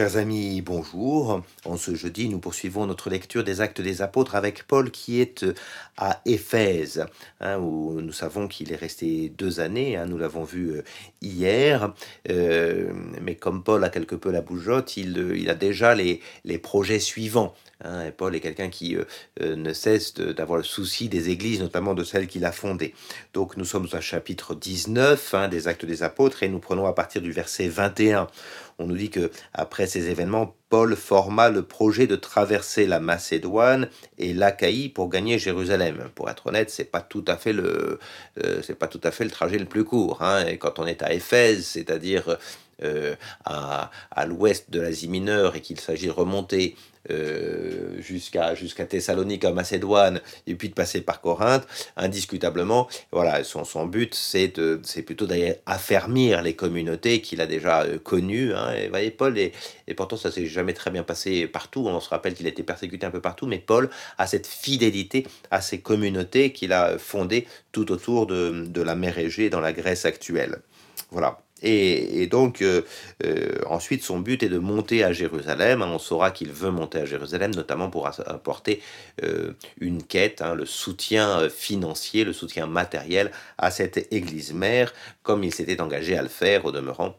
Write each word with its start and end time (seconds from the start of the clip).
Chers 0.00 0.16
amis, 0.16 0.62
bonjour. 0.62 1.42
En 1.66 1.76
ce 1.76 1.94
jeudi, 1.94 2.30
nous 2.30 2.38
poursuivons 2.38 2.86
notre 2.86 3.10
lecture 3.10 3.44
des 3.44 3.60
Actes 3.60 3.82
des 3.82 4.00
Apôtres 4.00 4.34
avec 4.34 4.62
Paul 4.62 4.90
qui 4.90 5.20
est 5.20 5.42
euh, 5.42 5.52
à 5.98 6.22
Éphèse, 6.24 7.04
hein, 7.42 7.58
où 7.58 8.00
nous 8.00 8.12
savons 8.14 8.48
qu'il 8.48 8.72
est 8.72 8.76
resté 8.76 9.28
deux 9.28 9.60
années, 9.60 9.98
hein, 9.98 10.06
nous 10.06 10.16
l'avons 10.16 10.42
vu 10.42 10.70
euh, 10.70 10.82
hier, 11.20 11.92
euh, 12.30 12.90
mais 13.20 13.34
comme 13.34 13.62
Paul 13.62 13.84
a 13.84 13.90
quelque 13.90 14.14
peu 14.14 14.30
la 14.30 14.40
bougeotte, 14.40 14.96
il, 14.96 15.50
a 15.50 15.54
déjà 15.54 15.94
les, 15.94 16.22
projets 16.62 16.98
suivants. 16.98 17.54
Hein, 17.84 18.06
et 18.06 18.10
Paul 18.10 18.34
est 18.34 18.40
quelqu'un 18.40 18.70
qui 18.70 18.96
ne 19.40 19.72
cesse 19.74 20.14
d'avoir 20.14 20.58
le 20.58 20.64
souci 20.64 21.10
des 21.10 21.28
églises, 21.28 21.60
notamment 21.60 21.92
de 21.92 22.04
celles 22.04 22.26
qu'il 22.26 22.46
a 22.46 22.52
fondées. 22.52 22.94
Donc 23.34 23.58
nous 23.58 23.64
sommes 23.66 23.86
au 23.92 24.00
chapitre 24.00 24.54
19 24.54 25.34
des 25.50 25.68
Actes 25.68 25.84
des 25.84 26.02
Apôtres 26.02 26.42
et 26.42 26.48
nous 26.48 26.58
prenons 26.58 26.86
à 26.86 26.94
partir 26.94 27.20
du 27.20 27.32
verset 27.32 27.68
21 27.68 28.28
on 28.80 28.86
nous 28.86 28.96
dit 28.96 29.10
que 29.10 29.30
après 29.52 29.86
ces 29.90 30.08
événements, 30.08 30.56
Paul 30.70 30.96
forma 30.96 31.50
le 31.50 31.62
projet 31.62 32.06
de 32.06 32.16
traverser 32.16 32.86
la 32.86 33.00
Macédoine 33.00 33.88
et 34.18 34.32
l'Achaïe 34.32 34.88
pour 34.88 35.10
gagner 35.10 35.38
Jérusalem. 35.38 36.10
Pour 36.14 36.30
être 36.30 36.46
honnête, 36.46 36.70
c'est 36.70 36.84
pas 36.90 37.00
tout 37.00 37.24
à 37.26 37.36
fait 37.36 37.52
le, 37.52 37.98
euh, 38.42 38.62
c'est 38.62 38.78
pas 38.78 38.86
tout 38.86 39.00
à 39.02 39.10
fait 39.10 39.24
le 39.24 39.30
trajet 39.30 39.58
le 39.58 39.66
plus 39.66 39.84
court. 39.84 40.22
Hein. 40.22 40.46
Et 40.46 40.58
quand 40.58 40.78
on 40.78 40.86
est 40.86 41.02
à 41.02 41.12
Éphèse, 41.12 41.66
c'est-à-dire 41.66 42.38
euh, 42.82 43.14
à, 43.44 43.90
l'ouest 44.26 44.70
de 44.70 44.80
l'Asie 44.80 45.08
mineure 45.08 45.56
et 45.56 45.60
qu'il 45.60 45.80
s'agit 45.80 46.06
de 46.06 46.12
remonter 46.12 46.76
euh, 47.10 48.00
jusqu'à 48.00 48.54
jusqu'à 48.54 48.84
Thessalonique 48.84 49.44
en 49.46 49.54
Macédoine 49.54 50.20
et 50.46 50.54
puis 50.54 50.68
de 50.68 50.74
passer 50.74 51.00
par 51.00 51.22
Corinthe, 51.22 51.66
indiscutablement, 51.96 52.88
voilà, 53.10 53.42
son, 53.42 53.64
son 53.64 53.86
but 53.86 54.14
c'est 54.14 54.52
plutôt 55.06 55.26
d'aller 55.26 55.56
affermir 55.64 56.42
les 56.42 56.54
communautés 56.54 57.22
qu'il 57.22 57.40
a 57.40 57.46
déjà 57.46 57.82
euh, 57.82 57.98
connues. 57.98 58.52
Hein, 58.54 58.72
et, 58.74 58.88
voyez, 58.88 59.10
Paul 59.10 59.38
et, 59.38 59.52
pourtant 59.96 60.16
ça 60.16 60.30
s'est 60.30 60.46
jamais 60.46 60.74
très 60.74 60.90
bien 60.90 61.02
passé 61.02 61.46
partout. 61.46 61.86
On 61.86 62.00
se 62.00 62.08
rappelle 62.10 62.34
qu'il 62.34 62.46
a 62.46 62.50
été 62.50 62.62
persécuté 62.62 63.06
un 63.06 63.10
peu 63.10 63.20
partout, 63.20 63.46
mais 63.46 63.58
Paul 63.58 63.88
a 64.18 64.26
cette 64.26 64.46
fidélité 64.46 65.26
à 65.50 65.60
ces 65.62 65.80
communautés 65.80 66.52
qu'il 66.52 66.72
a 66.72 66.98
fondées 66.98 67.46
tout 67.72 67.90
autour 67.92 68.26
de, 68.26 68.66
de 68.66 68.82
la 68.82 68.94
mer 68.94 69.18
Égée 69.18 69.50
dans 69.50 69.60
la 69.60 69.72
Grèce 69.72 70.04
actuelle. 70.04 70.60
Voilà. 71.10 71.40
Et, 71.62 72.26
donc, 72.26 72.62
euh, 72.62 72.82
euh, 73.24 73.58
ensuite, 73.66 74.02
son 74.02 74.20
but 74.20 74.42
est 74.42 74.48
de 74.48 74.58
monter 74.58 75.04
à 75.04 75.12
Jérusalem. 75.12 75.82
On 75.82 75.98
saura 75.98 76.30
qu'il 76.30 76.52
veut 76.52 76.70
monter 76.70 76.98
à 76.98 77.04
Jérusalem, 77.04 77.54
notamment 77.54 77.90
pour 77.90 78.06
apporter 78.06 78.80
euh, 79.22 79.52
une 79.80 80.02
quête, 80.02 80.42
hein, 80.42 80.54
le 80.54 80.66
soutien 80.66 81.48
financier, 81.48 82.24
le 82.24 82.32
soutien 82.32 82.66
matériel 82.66 83.30
à 83.58 83.70
cette 83.70 84.12
église 84.12 84.52
mère, 84.52 84.92
comme 85.22 85.44
il 85.44 85.52
s'était 85.54 85.80
engagé 85.80 86.16
à 86.16 86.22
le 86.22 86.28
faire 86.28 86.64
au 86.64 86.72
demeurant 86.72 87.16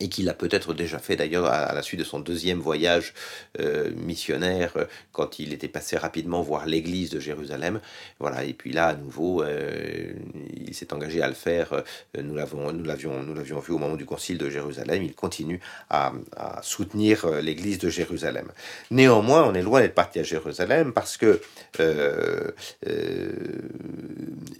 et 0.00 0.08
qu'il 0.08 0.28
a 0.28 0.34
peut-être 0.34 0.74
déjà 0.74 0.98
fait 0.98 1.14
d'ailleurs 1.14 1.46
à, 1.46 1.72
la 1.72 1.82
suite 1.82 2.00
de 2.00 2.04
son 2.04 2.18
deuxième 2.18 2.58
voyage 2.58 3.14
euh, 3.60 3.90
missionnaire, 3.96 4.72
euh, 4.76 4.86
quand 5.12 5.38
il 5.38 5.52
était 5.52 5.68
passé 5.68 5.96
rapidement 5.96 6.42
voir 6.42 6.66
l'église 6.66 7.10
de 7.10 7.20
Jérusalem. 7.20 7.80
Voilà, 8.18 8.44
et 8.44 8.54
puis 8.54 8.72
là, 8.72 8.88
à 8.88 8.94
nouveau, 8.94 9.42
euh, 9.42 10.12
il 10.52 10.74
s'est 10.74 10.92
engagé 10.92 11.22
à 11.22 11.28
le 11.28 11.34
faire. 11.34 11.84
nous 12.20 12.34
l'avions, 12.34 13.60
vu 13.60 13.72
au 13.72 13.78
moment 13.78 13.94
du 13.94 14.04
concile 14.04 14.36
de 14.36 14.50
Jérusalem. 14.50 15.04
Il 15.04 15.14
continue 15.14 15.60
à, 15.90 16.12
soutenir 16.62 17.26
l'église 17.40 17.78
de 17.78 17.88
Jérusalem. 17.88 18.50
Néanmoins, 18.90 19.44
on 19.44 19.54
est 19.54 19.62
loin 19.62 19.80
d'être 19.80 19.94
parti 19.94 20.18
à 20.18 20.22
Jérusalem 20.22 20.92
parce 20.92 21.16
que 21.16 21.40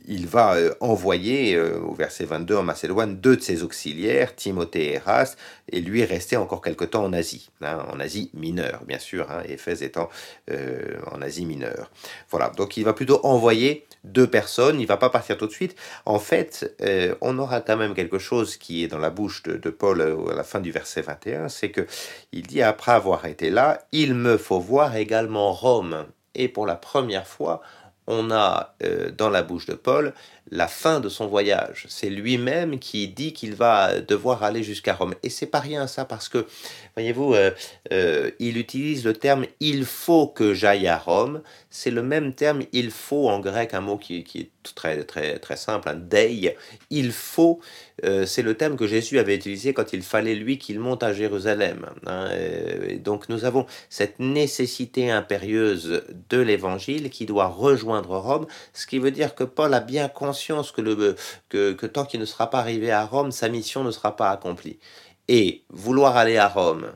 il 0.07 0.27
va 0.27 0.57
envoyer, 0.81 1.59
au 1.59 1.95
verset 1.95 2.25
22 2.25 2.57
en 2.57 2.63
Macédoine, 2.63 3.17
deux 3.17 3.37
de 3.37 3.43
ses 3.43 3.63
auxiliaires, 3.63 4.35
Timothée 4.35 4.93
et 4.93 4.99
Et 5.69 5.81
lui 5.81 6.01
est 6.01 6.07
resté 6.07 6.37
encore 6.37 6.61
quelque 6.61 6.85
temps 6.85 7.05
en 7.05 7.13
Asie, 7.13 7.51
hein, 7.61 7.85
en 7.93 8.01
Asie 8.01 8.31
mineure, 8.35 8.83
bien 8.87 8.99
sûr, 8.99 9.31
hein, 9.31 9.43
Éphèse 9.47 9.83
étant 9.83 10.09
euh, 10.51 10.97
en 11.11 11.23
Asie 11.23 11.47
mineure. 11.47 11.91
Voilà, 12.31 12.51
donc 12.51 12.77
il 12.77 12.85
va 12.85 12.93
plutôt 12.93 13.21
envoyer 13.25 13.87
deux 14.05 14.27
personnes, 14.27 14.81
il 14.81 14.87
va 14.87 14.97
pas 14.97 15.11
partir 15.11 15.37
tout 15.37 15.47
de 15.47 15.53
suite. 15.53 15.77
En 16.05 16.19
fait, 16.19 16.75
euh, 16.83 17.15
on 17.21 17.39
aura 17.39 17.61
quand 17.61 17.77
même 17.77 17.95
quelque 17.95 18.19
chose 18.19 18.57
qui 18.57 18.85
est 18.85 18.89
dans 18.89 18.99
la 18.99 19.11
bouche 19.11 19.43
de, 19.43 19.57
de 19.57 19.71
Paul 19.71 20.01
euh, 20.01 20.31
à 20.31 20.35
la 20.35 20.45
fin 20.45 20.61
du 20.61 20.71
verset 20.71 21.03
21, 21.03 21.49
c'est 21.49 21.71
que 21.71 21.87
il 22.33 22.47
dit 22.47 22.63
après 22.63 22.93
avoir 22.93 23.25
été 23.27 23.51
là, 23.51 23.81
il 23.93 24.15
me 24.15 24.37
faut 24.37 24.61
voir 24.61 24.97
également 24.97 25.53
Rome. 25.53 26.07
Et 26.35 26.49
pour 26.49 26.67
la 26.67 26.75
première 26.75 27.27
fois, 27.27 27.63
on 28.07 28.31
a 28.31 28.75
dans 29.17 29.31
la 29.31 29.43
bouche 29.43 29.67
de 29.67 29.75
Paul 29.75 30.13
la 30.51 30.69
fin 30.69 31.01
de 31.01 31.09
son 31.09 31.27
voyage. 31.27 31.87
C'est 31.89 32.11
lui-même 32.11 32.79
qui 32.79 33.09
dit 33.09 33.33
qu'il 33.33 33.55
va 33.55 34.01
devoir 34.01 34.43
aller 34.43 34.63
jusqu'à 34.63 34.95
Rome. 34.95 35.15
Et 35.23 35.31
c'est 35.31 35.47
pas 35.47 35.61
rien 35.61 35.87
ça 35.87 36.05
parce 36.05 36.29
que, 36.29 36.47
voyez-vous, 36.97 37.35
euh, 37.35 37.51
euh, 37.93 38.31
il 38.39 38.59
utilise 38.59 39.05
le 39.05 39.15
terme 39.15 39.47
il 39.61 39.85
faut 39.85 40.27
que 40.27 40.55
j'aille 40.55 40.87
à 40.87 40.99
Rome. 40.99 41.43
C'est 41.71 41.91
le 41.91 42.03
même 42.03 42.35
terme 42.35 42.63
il 42.73 42.91
faut 42.91 43.29
en 43.29 43.41
grec, 43.41 43.75
un 43.75 43.81
mot 43.81 43.97
qui, 43.97 44.19
est 44.19 44.51
très 44.75 45.05
très 45.05 45.39
très 45.39 45.57
simple, 45.57 45.89
un 45.89 45.95
dei. 45.95 46.55
Il 46.91 47.13
faut, 47.13 47.61
euh, 48.05 48.25
c'est 48.25 48.43
le 48.43 48.55
terme 48.55 48.77
que 48.77 48.87
Jésus 48.87 49.19
avait 49.19 49.35
utilisé 49.35 49.75
quand 49.75 49.93
il 49.93 50.03
fallait 50.03 50.35
lui 50.35 50.59
qu'il 50.59 50.81
monte 50.81 51.03
à 51.03 51.13
Jérusalem. 51.13 51.87
Hein. 52.07 52.29
donc 52.99 53.29
nous 53.29 53.45
avons 53.45 53.67
cette 53.91 54.19
nécessité 54.21 55.11
impérieuse 55.11 56.03
de 56.31 56.39
l'évangile 56.39 57.11
qui 57.11 57.27
doit 57.27 57.49
rejoindre 57.49 58.17
Rome, 58.17 58.47
ce 58.73 58.87
qui 58.87 58.99
veut 58.99 59.11
dire 59.11 59.35
que 59.35 59.45
Paul 59.45 59.75
a 59.75 59.81
bien 59.81 60.09
conscience 60.09 60.73
que, 60.73 61.17
que, 61.49 61.87
tant 61.87 62.05
qu'il 62.05 62.21
ne 62.21 62.25
sera 62.25 62.51
pas 62.51 62.59
arrivé 62.59 62.91
à 62.91 63.05
Rome, 63.05 63.33
sa 63.33 63.49
mission 63.49 63.85
ne 63.85 63.91
sera 63.91 64.17
pas 64.17 64.31
accomplie. 64.31 64.79
Et 65.29 65.63
vouloir 65.71 66.17
aller 66.17 66.37
à 66.37 66.49
Rome 66.49 66.87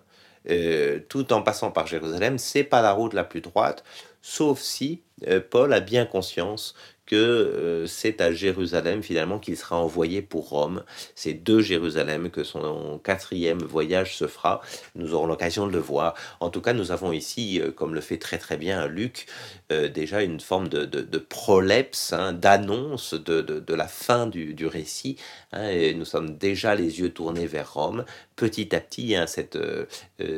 euh, 0.51 1.01
tout 1.09 1.33
en 1.33 1.43
passant 1.43 1.71
par 1.71 1.87
Jérusalem, 1.87 2.39
c'est 2.39 2.65
pas 2.65 2.81
la 2.81 2.93
route 2.93 3.13
la 3.13 3.25
plus 3.25 3.41
droite, 3.41 3.85
sauf 4.23 4.61
si 4.61 5.03
euh, 5.27 5.41
Paul 5.41 5.73
a 5.73 5.81
bien 5.81 6.07
conscience 6.07 6.75
que 7.09 7.17
euh, 7.17 7.87
c'est 7.87 8.21
à 8.21 8.33
Jérusalem 8.35 9.03
finalement 9.03 9.39
qu'il 9.39 9.57
sera 9.57 9.77
envoyé 9.77 10.21
pour 10.21 10.51
Rome. 10.51 10.85
C'est 11.15 11.33
de 11.33 11.59
Jérusalem 11.59 12.29
que 12.31 12.45
son 12.45 13.01
quatrième 13.03 13.61
voyage 13.63 14.15
se 14.15 14.27
fera. 14.27 14.61
Nous 14.95 15.15
aurons 15.15 15.27
l'occasion 15.27 15.67
de 15.67 15.73
le 15.73 15.79
voir. 15.79 16.15
En 16.41 16.51
tout 16.51 16.61
cas, 16.61 16.75
nous 16.75 16.93
avons 16.93 17.13
ici, 17.13 17.61
euh, 17.61 17.73
comme 17.73 17.95
le 17.95 18.03
fait 18.03 18.19
très 18.19 18.37
très 18.37 18.59
bien 18.59 18.87
Luc, 18.87 19.27
euh, 19.73 19.89
déjà 19.89 20.23
une 20.23 20.39
forme 20.39 20.69
de, 20.69 20.85
de, 20.85 21.19
prolepse, 21.19 22.13
hein, 22.13 22.35
d'annonce 22.35 23.15
de, 23.15 23.41
de, 23.41 23.75
la 23.75 23.89
fin 23.89 24.27
du, 24.27 24.53
du 24.53 24.67
récit. 24.67 25.17
Hein, 25.53 25.71
et 25.71 25.95
nous 25.95 26.05
sommes 26.05 26.37
déjà 26.37 26.75
les 26.75 27.01
yeux 27.01 27.11
tournés 27.11 27.47
vers 27.47 27.73
Rome. 27.73 28.05
Petit 28.37 28.75
à 28.77 28.81
petit, 28.81 29.17
hein, 29.17 29.27
cette, 29.27 29.59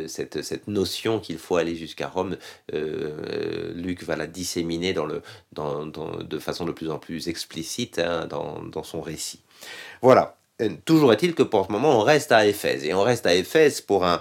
cette, 0.07 0.43
cette, 0.43 0.69
notion 0.69 1.19
qu'il 1.19 1.37
faut 1.37 1.57
aller 1.57 1.77
jusqu'à 1.77 2.09
Rome, 2.09 2.37
Luc 2.73 4.05
va 4.05 4.17
la 4.17 4.27
disséminer 4.27 4.95
dans 4.95 5.05
le, 5.05 5.21
dans, 5.53 5.85
de 5.85 6.39
façon 6.39 6.60
de 6.65 6.73
plus 6.73 6.91
en 6.91 6.99
plus 6.99 7.29
explicite 7.29 7.99
hein, 7.99 8.27
dans, 8.27 8.83
son 8.83 9.01
récit. 9.01 9.41
Voilà. 10.03 10.37
Euh, 10.61 10.69
toujours 10.85 11.13
est-il 11.13 11.35
que 11.35 11.43
pour 11.43 11.67
ce 11.67 11.73
moment, 11.73 11.99
on 11.99 12.03
reste 12.03 12.33
à 12.33 12.47
Éphèse. 12.47 12.85
Et 12.85 12.95
on 12.95 13.03
reste 13.03 13.27
à 13.27 13.35
Éphèse 13.35 13.81
pour 13.81 14.05
un, 14.05 14.21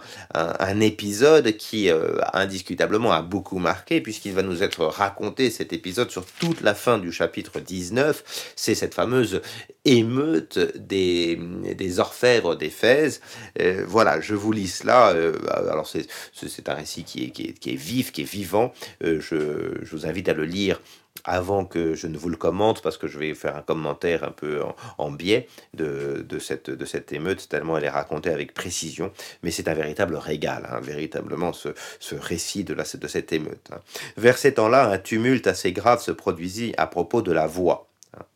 épisode 0.80 1.58
qui, 1.58 1.90
euh, 1.90 2.18
indiscutablement, 2.34 3.12
a 3.12 3.22
beaucoup 3.22 3.60
marqué, 3.60 4.02
puisqu'il 4.02 4.34
va 4.34 4.44
nous 4.44 4.64
être 4.64 4.86
raconté, 4.86 5.50
cet 5.50 5.74
épisode, 5.74 6.10
sur 6.12 6.26
toute 6.26 6.62
la 6.62 6.74
fin 6.74 6.98
du 6.98 7.12
chapitre 7.12 7.60
19. 7.60 8.54
C'est 8.56 8.76
cette 8.76 8.94
fameuse 8.94 9.42
émeute 9.86 10.60
des, 10.78 12.00
orfèvres 12.00 12.56
d'Éphèse. 12.56 13.22
Euh, 13.60 13.84
voilà, 13.88 14.22
je 14.22 14.36
vous 14.36 14.52
lis 14.52 14.68
cela. 14.68 15.14
alors, 15.50 15.88
c'est 15.88 16.70
un 16.70 16.74
récit 16.74 17.04
qui 17.04 17.26
est, 17.26 17.76
vif, 17.76 18.12
qui 18.12 18.22
est 18.22 18.32
vivant. 18.32 18.74
je 19.02 19.84
vous 19.92 20.06
invite 20.06 20.30
à 20.30 20.34
le 20.34 20.46
lire 20.46 20.80
avant 21.24 21.66
que 21.66 21.94
je 21.94 22.08
ne 22.08 22.18
vous 22.18 22.30
le 22.30 22.38
commente, 22.38 22.82
parce 22.82 22.98
que 22.98 23.08
je 23.08 23.20
vais 23.20 23.34
faire 23.34 23.56
un 23.56 23.62
commentaire 23.62 24.24
un 24.24 24.32
peu 24.32 24.62
en, 24.98 25.12
biais 25.12 25.48
de, 25.74 26.26
cette, 26.40 27.12
émeute, 27.12 27.48
tellement 27.50 27.78
elle 27.78 27.86
est 27.86 27.90
racontée 27.90 28.32
avec 28.32 28.54
précision, 28.54 29.12
mais 29.44 29.52
c'est 29.52 29.68
un 29.68 29.74
véritable 29.74 30.16
régal, 30.16 30.68
hein, 30.72 30.80
véritablement, 30.82 31.54
ce, 31.54 31.70
récit 32.16 32.64
de, 32.64 32.74
de 32.74 33.08
cette 33.08 33.34
émeute. 33.34 33.70
Hein. 33.74 33.80
Vers 34.18 34.38
ces 34.38 34.54
temps-là, 34.54 34.90
un 34.90 34.98
tumulte 34.98 35.48
assez 35.48 35.72
grave 35.72 36.02
se 36.02 36.12
produisit 36.12 36.74
à 36.78 36.88
propos 36.88 37.22
de 37.22 37.32
la 37.32 37.48
voix. 37.48 37.90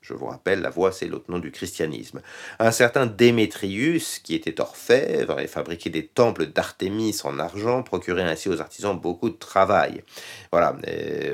Hein, 0.04 0.08
je 0.14 0.14
vous 0.14 0.26
rappelle, 0.26 0.62
la 0.62 0.70
voix, 0.70 0.92
c'est 0.92 1.08
l'autre 1.08 1.32
nom 1.32 1.40
du 1.40 1.52
christianisme. 1.52 2.22
Un 2.60 2.72
certain 2.72 3.06
Démétrius, 3.06 4.20
qui 4.20 4.36
était 4.36 4.60
orfèvre 4.62 5.40
et 5.40 5.48
fabriquait 5.48 5.90
des 5.90 6.06
temples 6.06 6.48
d'Artémis 6.48 7.20
en 7.24 7.40
argent, 7.40 7.84
procurait 7.84 8.24
ainsi 8.24 8.50
aux 8.50 8.62
artisans 8.62 8.98
beaucoup 9.00 9.30
de 9.30 9.38
travail. 9.38 10.04
Voilà, 10.52 10.76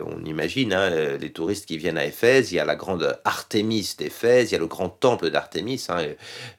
on 0.06 0.24
imagine 0.26 0.74
hein, 0.74 1.18
les 1.18 1.32
touristes 1.32 1.66
qui 1.66 1.78
viennent 1.78 1.98
à 1.98 2.06
Éphèse, 2.06 2.52
il 2.52 2.56
y 2.56 2.60
a 2.60 2.66
la 2.66 2.76
grande 2.76 3.20
Artémis 3.26 3.96
d'Éphèse, 3.98 4.52
il 4.52 4.54
y 4.54 4.56
a 4.56 4.60
le 4.60 4.68
grand 4.68 4.90
temple 4.90 5.30
d'Artémis, 5.30 5.86
hein, 5.90 6.06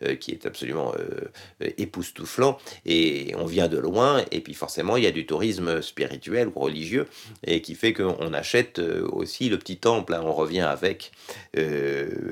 euh, 0.03 0.17
qui 0.17 0.33
est 0.33 0.47
absolument 0.47 0.93
euh, 0.99 1.71
époustouflant, 1.79 2.59
et 2.87 3.35
on 3.39 3.47
vient 3.47 3.69
de 3.69 3.79
loin, 3.79 4.25
et 4.31 4.41
puis 4.41 4.55
forcément, 4.55 4.97
il 4.97 5.05
y 5.05 5.07
a 5.07 5.11
du 5.11 5.27
tourisme 5.27 5.83
spirituel 5.83 6.49
ou 6.49 6.61
religieux, 6.61 7.07
et 7.47 7.63
qui 7.63 7.75
fait 7.75 7.93
qu'on 7.93 8.33
achète 8.33 8.79
euh, 8.79 9.09
aussi 9.11 9.49
le 9.49 9.59
petit 9.59 9.79
temple, 9.79 10.19
on 10.21 10.33
revient 10.33 10.61
avec. 10.61 11.13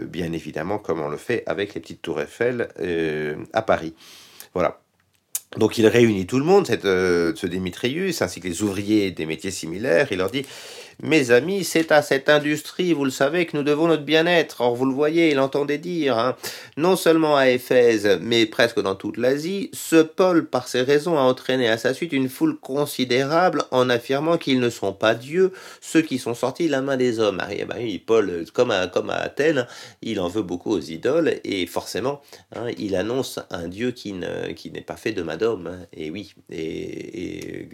Bien 0.06 0.32
évidemment 0.32 0.78
comme 0.78 1.00
on 1.00 1.08
le 1.08 1.16
fait 1.16 1.42
avec 1.46 1.74
les 1.74 1.80
petites 1.80 2.02
tours 2.02 2.20
Eiffel 2.20 2.68
euh, 2.80 3.36
à 3.52 3.62
Paris. 3.62 3.94
Voilà. 4.54 4.80
Donc 5.56 5.78
il 5.78 5.86
réunit 5.86 6.26
tout 6.26 6.38
le 6.38 6.44
monde, 6.44 6.68
euh, 6.84 7.32
ce 7.34 7.46
Démétrius, 7.46 8.20
ainsi 8.20 8.40
que 8.40 8.48
les 8.48 8.62
ouvriers 8.62 9.10
des 9.10 9.24
métiers 9.24 9.50
similaires. 9.50 10.08
Il 10.10 10.18
leur 10.18 10.30
dit 10.30 10.44
mes 11.00 11.30
amis, 11.30 11.62
c'est 11.62 11.92
à 11.92 12.02
cette 12.02 12.28
industrie, 12.28 12.92
vous 12.92 13.04
le 13.04 13.12
savez, 13.12 13.46
que 13.46 13.56
nous 13.56 13.62
devons 13.62 13.86
notre 13.86 14.02
bien-être. 14.02 14.60
Or, 14.60 14.74
vous 14.74 14.84
le 14.84 14.92
voyez, 14.92 15.30
il 15.30 15.38
entendait 15.38 15.78
dire, 15.78 16.18
hein, 16.18 16.36
non 16.76 16.96
seulement 16.96 17.36
à 17.36 17.48
Éphèse, 17.48 18.18
mais 18.20 18.46
presque 18.46 18.80
dans 18.80 18.96
toute 18.96 19.16
l'Asie, 19.16 19.70
ce 19.72 20.02
Paul, 20.02 20.46
par 20.46 20.66
ses 20.66 20.82
raisons, 20.82 21.16
a 21.16 21.22
entraîné 21.22 21.68
à 21.68 21.78
sa 21.78 21.94
suite 21.94 22.12
une 22.12 22.28
foule 22.28 22.58
considérable 22.58 23.62
en 23.70 23.88
affirmant 23.90 24.38
qu'ils 24.38 24.58
ne 24.58 24.70
sont 24.70 24.92
pas 24.92 25.14
dieux, 25.14 25.52
ceux 25.80 26.02
qui 26.02 26.18
sont 26.18 26.34
sortis 26.34 26.66
de 26.66 26.72
la 26.72 26.82
main 26.82 26.96
des 26.96 27.20
hommes. 27.20 27.40
Ah, 27.40 27.64
bah 27.66 27.76
Paul, 28.04 28.44
comme 28.52 28.72
à, 28.72 28.88
comme 28.88 29.10
à 29.10 29.16
Athènes, 29.16 29.68
il 30.02 30.18
en 30.18 30.28
veut 30.28 30.42
beaucoup 30.42 30.72
aux 30.72 30.80
idoles, 30.80 31.34
et 31.44 31.66
forcément, 31.66 32.22
hein, 32.56 32.66
il 32.76 32.96
annonce 32.96 33.38
un 33.50 33.68
dieu 33.68 33.92
qui, 33.92 34.14
ne, 34.14 34.52
qui 34.52 34.72
n'est 34.72 34.80
pas 34.80 34.96
fait 34.96 35.12
de 35.12 35.22
main 35.22 35.36
d'homme. 35.36 35.68
Hein. 35.68 35.86
et 35.92 36.10
oui, 36.10 36.34
et, 36.50 37.62
et, 37.62 37.68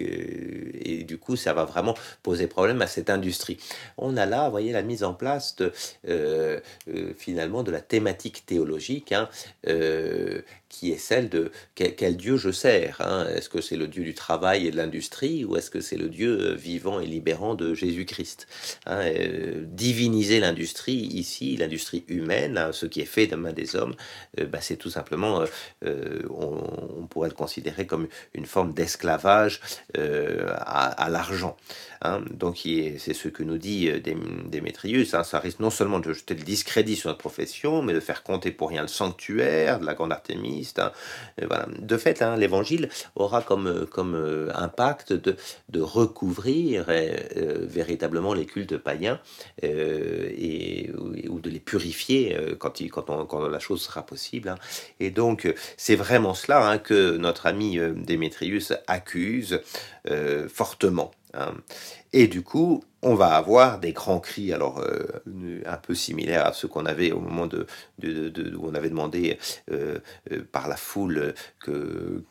et, 0.85 1.05
du 1.05 1.17
coup, 1.17 1.37
ça 1.37 1.55
va 1.55 1.65
vraiment 1.65 1.94
poser 2.23 2.47
problème 2.47 2.82
à 2.82 2.87
cette 2.87 3.11
industrie. 3.14 3.58
On 3.96 4.16
a 4.16 4.26
là, 4.26 4.44
vous 4.44 4.50
voyez, 4.50 4.72
la 4.72 4.82
mise 4.82 5.05
en 5.05 5.14
place 5.14 5.56
de, 5.56 5.72
euh, 6.08 6.61
euh, 6.88 7.14
finalement 7.16 7.62
de 7.62 7.70
la 7.70 7.81
thématique 7.81 8.44
théologique 8.46 9.12
hein, 9.12 9.28
euh, 9.69 10.43
qui 10.75 10.91
est 10.91 10.99
celle 10.99 11.29
de 11.29 11.53
quel, 11.75 12.17
Dieu 12.17 12.37
je 12.37 12.50
sers. 12.50 13.00
Hein? 13.00 13.26
Est-ce 13.35 13.49
que 13.49 13.61
c'est 13.61 13.76
le 13.76 13.87
Dieu 13.87 14.03
du 14.03 14.15
travail 14.15 14.67
et 14.67 14.71
de 14.71 14.76
l'industrie 14.76 15.44
ou 15.44 15.56
est-ce 15.56 15.71
que 15.71 15.81
c'est 15.81 15.97
le 15.97 16.09
Dieu 16.09 16.55
vivant 16.55 17.00
et 17.00 17.06
libérant 17.06 17.55
de 17.55 17.75
Jésus-Christ 17.75 18.49
hein, 18.87 19.09
Diviniser 19.62 20.41
l'industrie 20.41 20.94
ici, 20.94 21.56
l'industrie 21.56 22.05
humaine, 22.09 22.71
ce 22.73 22.87
qui 22.87 23.00
est 23.00 23.06
fait 23.06 23.29
de 23.29 23.37
main 23.37 23.53
des 23.53 23.76
hommes, 23.76 23.94
bah, 24.37 24.59
c'est 24.61 24.76
tout 24.76 24.91
simplement, 24.91 25.44
on, 25.85 27.06
pourrait 27.09 27.29
le 27.29 27.35
considérer 27.35 27.87
comme 27.87 28.09
une 28.35 28.47
forme 28.47 28.73
d'esclavage 28.73 29.61
à, 29.94 31.09
l'argent. 31.11 31.56
donc 32.31 32.59
c'est 32.99 33.15
ce 33.15 33.29
que 33.29 33.43
nous 33.43 33.59
dit 33.59 33.88
euh, 33.88 34.00
Démétrius, 34.47 35.15
hein, 35.15 35.25
ça 35.25 35.38
risque 35.38 35.61
non 35.61 35.71
seulement 35.71 36.00
de 36.00 36.12
jeter 36.12 36.35
le 36.35 36.43
discrédit 36.43 36.97
sur 36.97 37.09
notre 37.09 37.21
profession, 37.21 37.82
mais 37.82 37.93
de 37.93 38.00
faire 38.00 38.23
compter 38.23 38.50
pour 38.50 38.71
rien 38.71 38.82
le 38.82 38.88
sanctuaire 38.88 39.79
de 39.81 39.87
la 39.87 39.94
grande 39.94 40.12
Hein. 40.78 40.93
voilà. 41.43 41.66
De 41.78 41.96
fait, 41.96 42.22
hein, 42.22 42.37
l'évangile 42.37 42.88
aura 43.14 43.43
comme, 43.43 43.66
euh, 43.66 43.87
euh, 43.99 44.50
impact 44.55 45.12
de, 45.12 45.37
recouvrir 45.81 46.87
véritablement 46.87 48.32
les 48.32 48.46
cultes 48.46 48.78
païens 48.78 49.20
et, 49.62 50.90
ou 51.28 51.40
de 51.40 51.50
les 51.50 51.61
purifier 51.61 52.37
quand, 52.58 52.81
la 53.49 53.58
chose 53.58 53.82
sera 53.82 54.06
possible. 54.06 54.55
Et 55.00 55.11
donc, 55.11 55.52
c'est 55.76 55.96
vraiment 55.96 56.34
cela 56.34 56.78
que 56.78 57.16
notre 57.16 57.46
ami 57.46 57.78
Démétrius 57.96 58.72
accuse 58.87 59.61
fortement. 60.49 61.11
Et 62.12 62.28
du 62.28 62.43
coup, 62.43 62.84
on 63.05 63.15
va 63.15 63.35
avoir 63.35 63.79
des 63.79 63.93
grands 63.93 64.19
cris, 64.19 64.53
alors 64.53 64.81
euh, 64.81 65.62
un 65.67 65.77
peu 65.77 65.95
similaires 65.95 66.47
à 66.47 66.53
ceux 66.55 66.69
qu'on 66.69 66.87
avait 66.87 67.12
au 67.12 67.21
moment 67.21 67.47
de, 67.47 67.67
où 68.03 68.67
on 68.67 68.75
avait 68.75 68.89
demandé 68.89 69.39
euh, 69.71 69.99
euh, 70.33 70.43
par 70.51 70.69
la 70.69 70.77
foule 70.77 71.35
que 71.61 72.25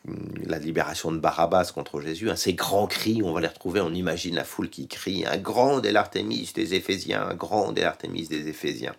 la 0.44 0.58
libération 0.58 1.12
de 1.12 1.18
Barabbas 1.18 1.70
contre 1.72 2.00
Jésus. 2.00 2.28
Hein, 2.28 2.36
ces 2.36 2.54
grands 2.54 2.88
cris, 2.88 3.22
on 3.24 3.32
va 3.32 3.40
les 3.40 3.46
retrouver, 3.46 3.80
on 3.80 3.94
imagine 3.94 4.34
la 4.34 4.44
foule 4.44 4.68
qui 4.68 4.88
crie 4.88 5.24
un 5.24 5.36
grand 5.36 5.80
est 5.84 5.92
l'Artémis 5.92 6.50
des 6.54 6.74
Éphésiens, 6.74 7.28
un 7.30 7.34
grand 7.34 7.72
est 7.78 7.82
l'Artémis 7.82 8.26
des 8.26 8.48
Éphésiens. 8.48 8.94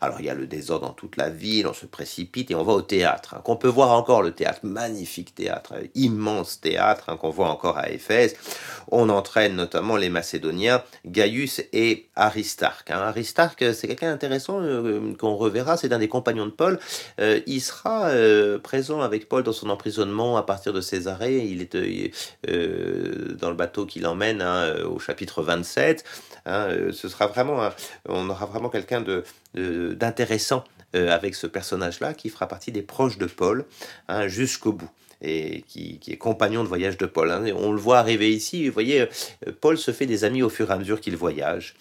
Alors 0.00 0.20
il 0.20 0.26
y 0.26 0.30
a 0.30 0.34
le 0.34 0.46
désordre 0.46 0.86
dans 0.86 0.94
toute 0.94 1.18
la 1.18 1.28
ville, 1.28 1.66
on 1.66 1.74
se 1.74 1.86
précipite 1.86 2.50
et 2.50 2.54
on 2.54 2.64
va 2.64 2.72
au 2.72 2.82
théâtre, 2.82 3.34
hein, 3.34 3.42
qu'on 3.44 3.56
peut 3.56 3.68
voir 3.68 3.90
encore 3.90 4.22
le 4.22 4.32
théâtre, 4.32 4.60
magnifique 4.62 5.34
théâtre, 5.34 5.74
immense 5.94 6.60
théâtre 6.60 7.04
hein, 7.08 7.18
qu'on 7.18 7.30
voit 7.30 7.50
encore 7.50 7.76
à 7.76 7.90
Éphèse. 7.90 8.34
On 8.90 9.10
entraîne 9.10 9.54
notamment 9.54 9.96
les 9.96 10.08
Macédoniens 10.08 10.82
Gaius 11.18 11.62
et 11.72 12.06
Aristarque. 12.14 12.92
Hein. 12.92 13.00
Aristarque, 13.00 13.74
c'est 13.74 13.88
quelqu'un 13.88 14.12
intéressant 14.12 14.60
euh, 14.62 15.14
qu'on 15.18 15.34
reverra, 15.34 15.76
c'est 15.76 15.92
un 15.92 15.98
des 15.98 16.06
compagnons 16.06 16.46
de 16.46 16.52
Paul. 16.52 16.78
Euh, 17.20 17.40
il 17.48 17.60
sera 17.60 18.10
euh, 18.10 18.60
présent 18.60 19.00
avec 19.00 19.28
Paul 19.28 19.42
dans 19.42 19.52
son 19.52 19.68
emprisonnement 19.68 20.36
à 20.36 20.44
partir 20.44 20.72
de 20.72 20.80
Césarée. 20.80 21.38
Il 21.38 21.60
est 21.60 21.74
dans 23.34 23.50
le 23.50 23.56
bateau 23.56 23.84
qui 23.84 23.98
l'emmène 23.98 24.42
hein, 24.42 24.84
au 24.84 25.00
chapitre 25.00 25.42
27. 25.42 26.04
Hein. 26.46 26.68
ce 26.92 27.08
sera 27.08 27.26
vraiment, 27.26 27.68
on 28.08 28.30
aura 28.30 28.46
vraiment 28.46 28.68
quelqu'un 28.68 29.04
d'intéressant 29.54 30.62
avec 30.94 31.34
ce 31.34 31.48
personnage-là 31.48 32.14
qui 32.14 32.28
fera 32.28 32.46
partie 32.46 32.70
des 32.70 32.82
proches 32.82 33.18
de 33.18 33.26
Paul 33.26 33.64
jusqu'au 34.28 34.72
bout 34.72 34.90
et 35.22 35.62
qui, 35.66 36.00
est 36.06 36.16
compagnon 36.16 36.62
de 36.62 36.68
voyage 36.68 36.96
de 36.96 37.06
Paul. 37.06 37.30
Hein. 37.30 37.44
On 37.56 37.72
le 37.72 37.78
voit 37.78 37.98
arriver 37.98 38.32
ici, 38.32 38.66
vous 38.66 38.74
voyez, 38.74 39.02
euh, 39.02 39.52
Paul 39.60 39.78
se 39.78 39.90
fait 39.90 40.06
des 40.06 40.24
amis 40.24 40.42
au 40.42 40.48
fur 40.48 40.70
et 40.70 40.74
à 40.74 40.78
mesure 40.78 41.00
qu'il 41.00 41.16
voyage. 41.16 41.74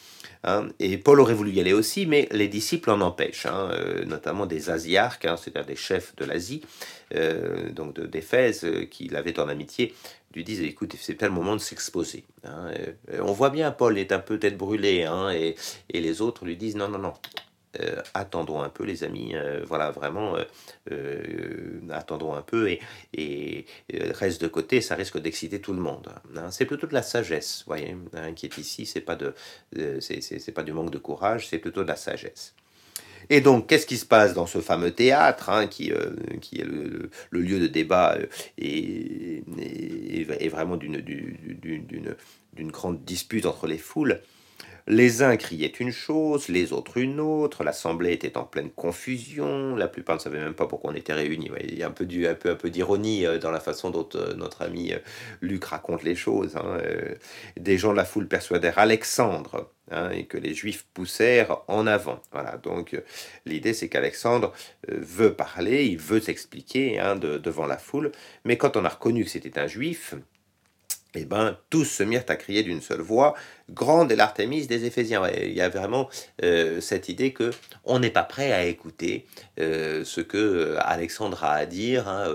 Hein. 0.44 0.70
et 0.80 0.98
Paul 0.98 1.20
aurait 1.20 1.34
voulu 1.34 1.52
y 1.52 1.60
aller 1.60 1.74
aussi, 1.74 2.06
mais 2.06 2.30
les 2.32 2.48
disciples 2.48 2.92
en 2.92 3.02
empêchent, 3.02 3.48
hein, 3.48 3.70
euh, 3.72 4.06
notamment 4.06 4.46
des 4.46 4.70
Asiarques, 4.70 5.28
c'est-à-dire 5.38 5.66
des 5.66 5.76
chefs 5.76 6.16
de 6.16 6.26
l'Asie, 6.26 6.62
euh, 7.16 7.72
donc 7.72 8.00
d'Éphèse, 8.00 8.66
qui 8.92 9.10
l'avaient 9.10 9.40
en 9.40 9.50
amitié, 9.50 9.94
lui 10.36 10.44
disent 10.44 10.62
écoute, 10.62 10.96
c'est 11.02 11.16
pas 11.16 11.26
le 11.26 11.34
moment 11.34 11.56
de 11.56 11.62
s'exposer. 11.62 12.24
on 13.20 13.34
voit 13.34 13.50
bien, 13.50 13.72
Paul 13.72 13.98
est 13.98 14.12
un 14.12 14.20
peu 14.20 14.38
tête 14.38 14.58
brûlée, 14.58 15.08
et, 15.34 15.56
et 15.90 16.02
les 16.02 16.22
autres 16.22 16.46
lui 16.46 16.56
disent 16.56 16.76
non, 16.76 16.88
non, 16.88 17.00
non, 17.00 17.14
euh, 17.80 18.02
attendons 18.14 18.62
un 18.62 18.70
peu 18.70 18.84
les 18.84 19.04
amis, 19.04 19.36
euh, 19.36 19.62
voilà 19.66 19.92
vraiment 19.92 20.36
euh, 20.92 21.80
attendons 21.90 22.34
un 22.34 22.42
peu 22.42 22.70
et, 23.14 23.66
reste 23.90 24.42
de 24.42 24.48
côté, 24.48 24.82
ça 24.82 24.96
risque 24.96 25.20
d'exciter 25.20 25.60
tout 25.62 25.74
le 25.74 25.80
monde. 25.80 26.10
Hein. 26.36 26.52
C'est 26.52 26.66
plutôt 26.66 26.88
de 26.88 26.94
la 26.94 27.04
sagesse, 27.04 27.64
voyez, 27.68 27.96
hein, 28.14 28.34
qui 28.34 28.46
est 28.46 28.58
ici, 28.58 28.86
c'est 28.86 29.02
pas 29.02 29.16
de 29.16 29.34
c'est 30.00 30.54
pas 30.54 30.64
du 30.64 30.74
manque 30.74 30.92
de 30.92 30.98
courage, 30.98 31.48
c'est 31.48 31.60
plutôt 31.60 31.84
de 31.84 31.88
la 31.88 31.96
sagesse. 31.96 32.54
Et 33.30 33.42
donc, 33.42 33.68
qu'est-ce 33.68 33.86
qui 33.86 33.98
se 33.98 34.06
passe 34.06 34.34
dans 34.34 34.46
ce 34.46 34.60
fameux 34.62 34.92
théâtre, 34.92 35.50
hein, 35.50 35.68
qui, 35.68 35.92
qui 36.42 36.62
est 36.62 36.64
le, 36.64 37.10
lieu 37.32 37.60
de 37.60 37.68
débat 37.68 38.18
et 38.58 39.44
vraiment 40.50 40.78
d'une 40.78 42.72
grande 42.72 43.04
dispute 43.04 43.46
entre 43.46 43.68
les 43.68 43.78
foules? 43.78 44.22
Les 44.88 45.22
uns 45.22 45.36
criaient 45.36 45.68
une 45.68 45.92
chose, 45.92 46.48
les 46.48 46.72
autres 46.72 46.98
une 46.98 47.20
autre, 47.20 47.66
l'assemblée 47.66 48.14
était 48.14 48.38
en 48.38 48.46
pleine 48.46 48.70
confusion, 48.70 49.76
la 49.76 49.90
plupart 49.90 50.16
ne 50.16 50.22
savaient 50.22 50.40
même 50.40 50.54
pas 50.54 50.66
pourquoi 50.66 50.92
on 50.92 50.96
était 50.96 51.14
réunis. 51.14 51.52
Il 51.62 51.78
y 51.78 51.84
a 51.84 51.88
un 51.88 51.92
peu, 51.92 52.06
un 52.06 52.56
peu, 52.56 52.70
d'ironie 52.70 53.26
euh, 53.26 53.38
dans 53.38 53.52
la 53.52 53.60
façon 53.60 53.90
dont 53.90 54.08
euh, 54.16 54.34
notre 54.36 54.62
ami 54.62 54.94
euh, 54.94 55.00
Luc 55.42 55.66
raconte 55.66 56.04
les 56.04 56.16
choses. 56.16 56.56
Hein, 56.56 56.78
des 57.58 57.78
gens 57.78 57.92
de 57.92 57.98
la 57.98 58.06
foule 58.06 58.28
persuadèrent 58.28 58.80
Alexandre 58.80 59.70
hein, 59.92 60.10
et 60.12 60.26
que 60.26 60.38
les 60.38 60.54
Juifs 60.54 60.86
poussèrent 60.94 61.58
en 61.68 61.86
avant. 61.86 62.22
Voilà, 62.32 62.58
donc 62.58 63.00
l'idée 63.46 63.74
c'est 63.74 63.90
qu'Alexandre 63.90 64.54
veut 64.88 65.34
parler, 65.34 65.86
il 65.86 65.98
veut 65.98 66.22
s'expliquer 66.22 67.00
hein, 67.00 67.16
devant 67.18 67.66
la 67.66 67.78
foule, 67.78 68.12
mais 68.46 68.58
quand 68.58 68.78
on 68.78 68.86
a 68.86 68.90
reconnu 68.90 69.26
que 69.26 69.30
c'était 69.30 69.60
un 69.60 69.68
Juif, 69.68 70.16
eh 71.14 71.26
ben, 71.26 71.58
tous 71.70 71.86
se 71.86 72.04
mirent 72.04 72.26
à 72.28 72.36
crier 72.36 72.64
d'une 72.64 72.82
seule 72.82 73.02
voix 73.02 73.34
grande 73.70 74.12
est 74.12 74.16
l'Artémis 74.16 74.68
des 74.68 74.86
Éphésiens. 74.86 75.22
il 75.30 75.54
y 75.54 75.62
a 75.62 75.70
vraiment 75.70 76.10
euh, 76.44 76.80
cette 76.82 77.10
idée 77.10 77.34
que 77.34 77.52
on 77.84 78.00
n'est 78.00 78.10
pas 78.10 78.24
prêt 78.24 78.52
à 78.52 78.66
écouter 78.66 79.26
euh, 79.60 80.04
ce 80.06 80.22
que 80.22 80.38
euh, 80.38 80.78
Alexandre 80.82 81.44
a 81.44 81.54
à 81.54 81.66
dire, 81.66 82.08
hein, 82.08 82.34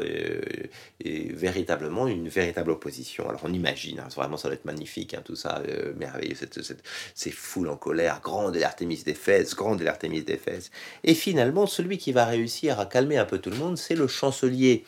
et 1.04 1.32
véritablement 1.32 2.06
une 2.06 2.28
véritable 2.28 2.70
opposition. 2.70 3.28
Alors 3.28 3.40
on 3.44 3.52
imagine, 3.52 4.00
hein, 4.00 4.08
vraiment 4.14 4.36
ça 4.36 4.48
doit 4.48 4.54
être 4.54 4.64
magnifique, 4.64 5.14
hein, 5.14 5.22
tout 5.24 5.36
ça, 5.36 5.62
merveilleux, 5.96 6.34
cette, 6.34 6.62
cette, 6.62 6.82
ces 7.14 7.30
foules 7.30 7.68
en 7.68 7.76
colère, 7.76 8.20
grande 8.22 8.56
est 8.56 8.60
l'Artémis 8.60 9.02
d'Éphèse, 9.04 9.54
grande 9.54 9.80
est 9.80 9.84
l'Artémis 9.84 10.22
d'Éphèse. 10.22 10.70
Et 11.02 11.14
finalement, 11.14 11.66
celui 11.66 11.98
qui 11.98 12.12
va 12.12 12.26
réussir 12.26 12.78
à 12.78 12.86
calmer 12.86 13.16
un 13.16 13.24
peu 13.24 13.38
tout 13.38 13.50
le 13.50 13.56
monde, 13.56 13.78
c'est 13.78 13.94
le 13.94 14.06
chancelier. 14.06 14.84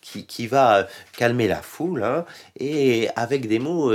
qui, 0.00 0.26
qui, 0.26 0.48
va 0.48 0.88
calmer 1.16 1.46
la 1.46 1.62
foule 1.62 2.24
et 2.58 3.08
avec 3.14 3.46
des 3.46 3.60
mots 3.60 3.92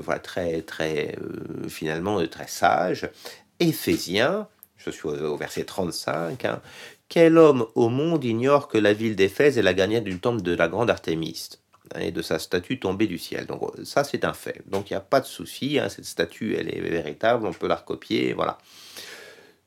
voilà, 0.00 0.20
très, 0.20 0.62
très, 0.62 1.16
euh, 1.20 1.68
finalement, 1.68 2.24
très 2.26 2.46
sage. 2.46 3.10
Éphésiens, 3.58 4.48
je 4.76 4.90
suis 4.90 5.08
au, 5.08 5.36
verset 5.36 5.64
35, 5.64 6.44
hein. 6.44 6.60
quel 7.08 7.38
homme 7.38 7.66
au 7.74 7.88
monde 7.88 8.24
ignore 8.24 8.68
que 8.68 8.78
la 8.78 8.92
ville 8.92 9.16
d'Éphèse 9.16 9.58
est 9.58 9.62
la 9.62 9.74
gagnante 9.74 10.04
d'une 10.04 10.20
tombe 10.20 10.42
de 10.42 10.54
la 10.54 10.68
grande 10.68 10.90
Artémiste 10.90 11.60
hein, 11.94 12.00
et 12.00 12.12
de 12.12 12.22
sa 12.22 12.38
statue 12.38 12.78
tombée 12.78 13.06
du 13.06 13.18
ciel. 13.18 13.46
Donc 13.46 13.62
ça, 13.84 14.04
c'est 14.04 14.24
un 14.24 14.32
fait. 14.32 14.62
Donc 14.66 14.90
il 14.90 14.94
n'y 14.94 14.98
a 14.98 15.02
pas 15.02 15.20
de 15.20 15.26
souci, 15.26 15.78
hein. 15.78 15.88
cette 15.88 16.06
statue, 16.06 16.56
elle 16.58 16.74
est 16.74 16.80
véritable, 16.80 17.46
on 17.46 17.52
peut 17.52 17.68
la 17.68 17.76
recopier, 17.76 18.32
voilà 18.32 18.58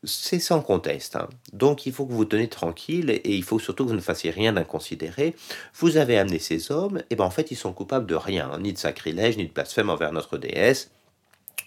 c'est 0.03 0.39
sans 0.39 0.61
conteste. 0.61 1.15
Hein. 1.15 1.29
Donc 1.53 1.85
il 1.85 1.93
faut 1.93 2.05
que 2.05 2.13
vous 2.13 2.25
tenez 2.25 2.47
tranquille 2.47 3.09
et 3.09 3.35
il 3.35 3.43
faut 3.43 3.59
surtout 3.59 3.85
que 3.85 3.89
vous 3.89 3.95
ne 3.95 4.01
fassiez 4.01 4.31
rien 4.31 4.53
d'inconsidéré. 4.53 5.35
Vous 5.75 5.97
avez 5.97 6.17
amené 6.17 6.39
ces 6.39 6.71
hommes, 6.71 7.01
et 7.09 7.15
ben 7.15 7.23
en 7.23 7.29
fait 7.29 7.51
ils 7.51 7.55
sont 7.55 7.73
coupables 7.73 8.05
de 8.05 8.15
rien, 8.15 8.49
hein, 8.51 8.59
ni 8.59 8.73
de 8.73 8.77
sacrilège, 8.77 9.37
ni 9.37 9.47
de 9.47 9.53
blasphème 9.53 9.89
envers 9.89 10.11
notre 10.11 10.37
déesse. 10.37 10.91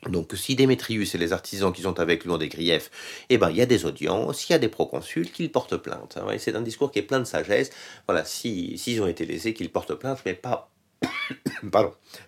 Donc, 0.09 0.33
si 0.35 0.55
Démétrius 0.55 1.15
et 1.15 1.19
les 1.19 1.33
artisans 1.33 1.73
qui 1.73 1.83
sont 1.83 1.99
avec 1.99 2.25
lui 2.25 2.31
ont 2.31 2.39
des 2.39 2.49
griefs, 2.49 2.91
eh 3.29 3.39
ben, 3.39 3.51
il 3.51 3.57
y 3.57 3.63
a 3.63 3.67
des 3.67 3.87
audiences, 3.87 4.49
il 4.49 4.53
y 4.53 4.55
a 4.55 4.59
des 4.59 4.69
proconsuls 4.69 5.33
qui 5.33 5.49
portent 5.49 5.77
plainte. 5.77 6.17
Hein. 6.17 6.27
C'est 6.39 6.55
un 6.55 6.63
discours 6.63 6.93
qui 6.93 7.01
est 7.01 7.03
plein 7.03 7.19
de 7.19 7.25
sagesse. 7.25 7.71
Voilà, 8.07 8.25
s'ils 8.25 8.79
si, 8.79 9.01
ont 9.01 9.09
été 9.09 9.27
lésés, 9.27 9.53
qu'ils 9.55 9.71
portent 9.71 9.95
plainte, 9.95 10.21
mais 10.25 10.35
pas, 10.35 10.71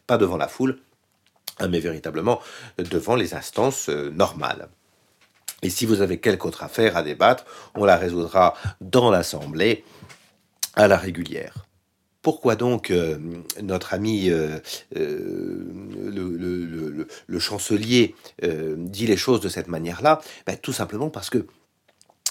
pas 0.06 0.18
devant 0.18 0.38
la 0.38 0.48
foule, 0.48 0.80
mais 1.68 1.78
véritablement 1.78 2.40
devant 2.78 3.14
les 3.14 3.34
instances 3.34 3.88
euh, 3.90 4.10
normales. 4.10 4.68
Et 5.62 5.70
si 5.70 5.86
vous 5.86 6.00
avez 6.02 6.18
quelque 6.20 6.46
autre 6.46 6.62
affaire 6.62 6.96
à 6.96 7.02
débattre, 7.02 7.44
on 7.74 7.84
la 7.84 7.96
résoudra 7.96 8.54
dans 8.80 9.10
l'Assemblée 9.10 9.84
à 10.74 10.86
la 10.86 10.96
régulière. 10.96 11.66
Pourquoi 12.22 12.56
donc 12.56 12.90
euh, 12.90 13.18
notre 13.62 13.94
ami 13.94 14.28
euh, 14.30 14.58
euh, 14.96 15.64
le, 17.26 17.38
chancelier 17.38 18.14
dit 18.76 19.06
les 19.06 19.16
choses 19.16 19.40
de 19.40 19.48
cette 19.48 19.68
manière-là? 19.68 20.20
Ben, 20.46 20.56
Tout 20.56 20.72
simplement 20.72 21.10
parce 21.10 21.30
que 21.30 21.46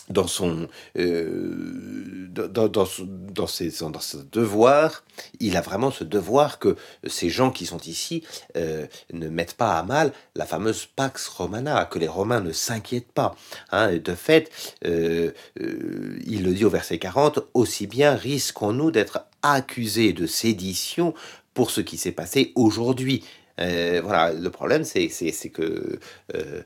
dans 0.10 0.28
son, 0.28 0.68
euh, 0.98 2.28
dans, 2.30 2.68
dans, 2.68 3.48
ses, 3.48 3.70
dans 3.82 4.00
devoir, 4.32 5.04
il 5.40 5.58
a 5.58 5.62
vraiment 5.62 5.92
ce 5.92 6.04
devoir 6.04 6.60
que 6.60 6.76
ces 7.06 7.30
gens 7.30 7.52
qui 7.52 7.66
sont 7.66 7.80
ici 7.80 8.24
euh, 8.56 8.88
ne 9.12 9.28
mettent 9.28 9.56
pas 9.56 9.78
à 9.78 9.84
mal 9.84 10.14
la 10.36 10.46
fameuse 10.46 10.86
Pax 10.86 11.28
Romana, 11.28 11.86
que 11.86 12.00
les 12.00 12.08
Romains 12.08 12.42
ne 12.42 12.52
s'inquiètent 12.52 13.12
pas. 13.12 13.36
Hein. 13.72 13.98
De 13.98 14.16
fait, 14.16 14.52
euh, 14.86 15.32
il 16.26 16.44
le 16.44 16.54
dit 16.54 16.66
au 16.66 16.70
verset 16.70 17.00
40, 17.00 17.40
aussi 17.54 17.88
bien 17.88 18.16
risquons-nous 18.16 18.92
d'être 18.92 19.26
accusés 19.42 20.14
de 20.14 20.26
sédition 20.26 21.14
pour 21.54 21.72
ce 21.72 21.82
qui 21.82 21.98
s'est 21.98 22.12
passé 22.12 22.52
aujourd'hui. 22.56 23.24
Euh, 23.60 24.02
voilà, 24.04 24.34
le 24.34 24.50
problème, 24.50 24.84
c'est 24.84 25.10
que 25.50 26.00
euh, 26.36 26.62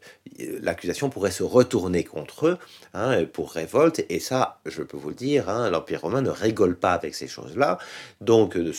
l'accusation 0.61 1.09
pourrait 1.09 1.31
se 1.31 1.43
retourner 1.43 2.03
contre 2.03 2.47
eux 2.47 2.57
hein, 2.93 3.25
pour 3.31 3.51
révolte, 3.51 4.05
et 4.09 4.19
ça, 4.19 4.59
je 4.65 4.83
peux 4.83 4.97
vous 4.97 5.09
le 5.09 5.15
dire, 5.15 5.49
hein, 5.49 5.69
l'Empire 5.69 6.01
romain 6.01 6.21
ne 6.21 6.29
rigole 6.29 6.77
pas 6.77 6.93
avec 6.93 7.15
ces 7.15 7.27
choses-là. 7.27 7.77
Donc, 8.19 8.55
le, 8.55 8.73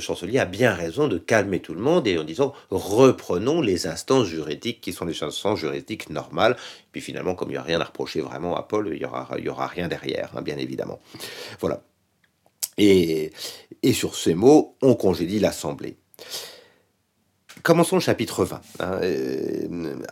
chancelier 0.00 0.38
a 0.38 0.44
bien 0.44 0.72
raison 0.74 1.08
de 1.08 1.18
calmer 1.18 1.60
tout 1.60 1.74
le 1.74 1.80
monde 1.80 2.06
et 2.06 2.18
en 2.18 2.24
disant 2.24 2.52
reprenons 2.70 3.60
les 3.60 3.86
instances 3.86 4.28
juridiques 4.28 4.80
qui 4.80 4.92
sont 4.92 5.04
les 5.04 5.22
instances 5.22 5.58
juridiques 5.58 6.10
normales. 6.10 6.56
Puis 6.92 7.00
finalement, 7.00 7.34
comme 7.34 7.48
il 7.48 7.52
n'y 7.52 7.58
a 7.58 7.62
rien 7.62 7.80
à 7.80 7.84
reprocher 7.84 8.20
vraiment 8.20 8.56
à 8.56 8.62
Paul, 8.62 8.88
il 8.92 8.98
n'y 8.98 9.04
aura, 9.04 9.28
y 9.38 9.48
aura 9.48 9.66
rien 9.66 9.88
derrière, 9.88 10.30
hein, 10.36 10.42
bien 10.42 10.56
évidemment. 10.56 11.00
Voilà. 11.60 11.82
Et 12.78 13.32
sur 13.92 14.16
ces 14.16 14.34
mots, 14.34 14.76
on 14.82 14.94
congédie 14.94 15.38
l'Assemblée. 15.38 15.96
Commençons 17.62 17.96
le 17.96 18.02
chapitre 18.02 18.44
20. 18.44 18.60
Hein. 18.80 19.00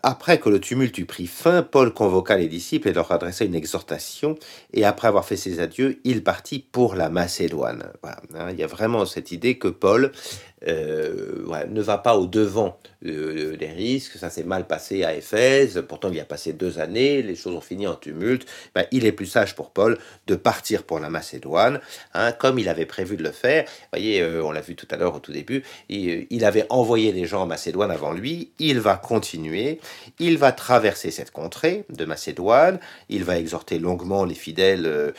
Après 0.03 0.39
que 0.39 0.49
le 0.49 0.59
tumulte 0.61 0.99
eut 0.99 1.05
pris 1.05 1.27
fin, 1.27 1.63
Paul 1.63 1.93
convoqua 1.93 2.37
les 2.37 2.49
disciples 2.49 2.89
et 2.89 2.93
leur 2.93 3.13
adressa 3.13 3.45
une 3.45 3.55
exhortation, 3.55 4.37
et 4.73 4.85
après 4.85 5.09
avoir 5.09 5.25
fait 5.25 5.37
ses 5.37 5.61
adieux, 5.61 6.01
il 6.05 6.25
partit 6.25 6.59
pour 6.59 6.95
la 6.95 7.11
Macédoine. 7.11 7.85
Hein. 8.03 8.49
Il 8.51 8.59
y 8.59 8.65
a 8.65 8.67
vraiment 8.67 9.07
cette 9.07 9.31
idée 9.31 9.57
que 9.57 9.69
Paul 9.69 10.11
euh, 10.69 11.45
ne 11.69 11.83
va 11.83 11.99
pas 11.99 12.17
au 12.17 12.27
devant 12.27 12.79
euh, 13.05 13.57
des 13.57 13.69
risques. 13.69 14.17
Ça 14.17 14.31
s'est 14.31 14.45
mal 14.45 14.67
passé 14.67 15.05
à 15.05 15.15
Éphèse. 15.15 15.83
Pourtant, 15.87 16.09
il 16.11 16.17
y 16.17 16.21
a 16.21 16.25
passé 16.25 16.53
deux 16.53 16.79
années. 16.79 17.23
Les 17.23 17.37
choses 17.37 17.55
ont 17.55 17.61
fini 17.61 17.87
en 17.87 17.95
tumulte. 17.95 18.47
Ben, 18.75 18.87
il 18.93 19.05
est 19.05 19.13
plus 19.13 19.27
sage 19.27 19.55
pour 19.55 19.71
Paul 19.71 19.99
de 20.27 20.35
partir 20.35 20.85
pour 20.85 21.01
la 21.01 21.11
Macédoine, 21.11 21.81
hein, 22.15 22.33
comme 22.33 22.59
il 22.59 22.69
avait 22.69 22.87
prévu 22.87 23.17
de 23.17 23.23
le 23.23 23.33
faire. 23.33 23.65
Vous 23.65 23.89
voyez, 23.93 24.23
euh, 24.23 24.43
on 24.45 24.53
l'a 24.53 24.61
vu 24.61 24.75
tout 24.75 24.89
à 24.91 24.97
l'heure 24.97 25.15
au 25.15 25.19
tout 25.19 25.33
début. 25.33 25.63
Il, 25.89 26.45
avait 26.45 26.67
envoyé 26.69 27.13
des 27.13 27.25
gens 27.25 27.43
en 27.43 27.47
Macédoine 27.47 27.91
avant 27.91 28.13
lui. 28.13 28.51
Il 28.59 28.81
va 28.81 28.97
continuer. 28.97 29.81
Il 30.19 30.37
va 30.37 30.53
traverser 30.53 31.11
cette 31.11 31.31
contrée 31.31 31.85
de 31.89 32.05
Macédoine. 32.05 32.79
Il 33.09 33.25
va 33.25 33.39
exhorter 33.39 33.79
longuement 33.79 34.25
les 34.25 34.35
fidèles. 34.35 35.15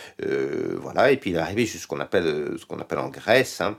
voilà. 0.81 1.11
Et 1.11 1.17
puis 1.17 1.31
il 1.31 1.35
est 1.35 1.39
arrivé 1.39 1.65
jusqu'à 1.65 1.79
ce 1.79 1.87
qu'on 1.87 1.99
appelle, 1.99 2.55
ce 2.57 2.81
appelle 2.81 2.99
en 2.99 3.09
Grèce. 3.09 3.61
Hein, 3.61 3.77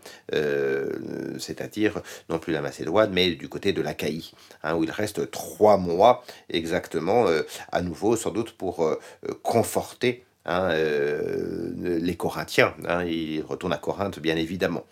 c'est-à-dire 1.57 2.03
non 2.29 2.39
plus 2.39 2.53
la 2.53 2.61
Macédoine, 2.61 3.11
mais 3.13 3.31
du 3.31 3.49
côté 3.49 3.73
de 3.73 3.83
l'Achaïe, 3.83 4.33
hein, 4.63 4.75
où 4.77 4.85
il 4.85 4.91
reste 4.91 5.31
trois 5.31 5.77
mois 5.77 6.25
exactement, 6.51 7.27
euh, 7.27 7.43
à 7.73 7.83
nouveau 7.83 8.17
sans 8.17 8.31
doute 8.31 8.53
pour 8.53 8.85
euh, 8.85 8.99
conforter 9.43 10.25
hein, 10.45 10.71
euh, 10.71 11.73
les 11.77 12.17
Corinthiens. 12.17 12.75
Hein, 12.87 13.05
il 13.05 13.43
retourne 13.43 13.73
à 13.73 13.79
Corinthe, 13.79 14.19
bien 14.19 14.37
évidemment. 14.37 14.85